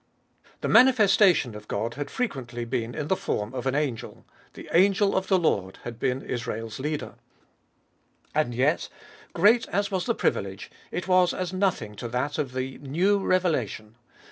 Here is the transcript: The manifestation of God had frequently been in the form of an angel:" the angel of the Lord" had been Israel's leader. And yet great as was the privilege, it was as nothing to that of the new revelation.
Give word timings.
The 0.61 0.67
manifestation 0.67 1.53
of 1.53 1.67
God 1.67 1.93
had 1.93 2.09
frequently 2.09 2.65
been 2.65 2.95
in 2.95 3.07
the 3.07 3.15
form 3.15 3.53
of 3.53 3.67
an 3.67 3.75
angel:" 3.75 4.25
the 4.55 4.67
angel 4.73 5.15
of 5.15 5.27
the 5.27 5.37
Lord" 5.37 5.77
had 5.83 5.99
been 5.99 6.23
Israel's 6.23 6.79
leader. 6.79 7.13
And 8.33 8.55
yet 8.55 8.89
great 9.33 9.67
as 9.67 9.91
was 9.91 10.07
the 10.07 10.15
privilege, 10.15 10.71
it 10.89 11.07
was 11.07 11.35
as 11.35 11.53
nothing 11.53 11.93
to 11.97 12.07
that 12.07 12.39
of 12.39 12.53
the 12.53 12.79
new 12.79 13.19
revelation. 13.19 13.93